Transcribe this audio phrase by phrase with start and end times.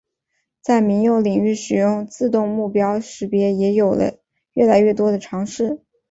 [0.63, 4.17] 在民用领域使用自动目标识别也有着
[4.53, 5.83] 越来越多的尝试。